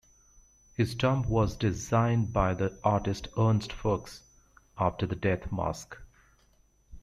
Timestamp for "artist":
2.83-3.27